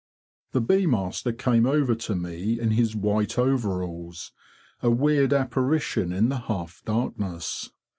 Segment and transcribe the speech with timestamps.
[0.53, 4.31] The bee master came over to me in his white overalls,
[4.81, 7.69] a weird apparition in the half darkness.